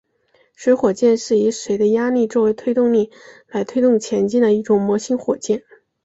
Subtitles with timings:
[0.55, 3.11] 水火箭是以水的压力作为推动力
[3.47, 5.63] 来推动前进的一种模型火箭。